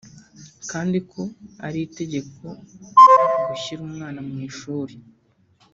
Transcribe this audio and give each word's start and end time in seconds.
kandi 0.71 0.97
ko 1.11 1.21
ari 1.65 1.79
itegeko 1.87 2.43
gushyira 3.47 3.81
umwana 3.89 4.19
mu 4.27 4.35
ishuri 4.49 4.95